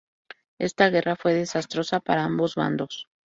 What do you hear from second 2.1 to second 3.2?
ambos bandos.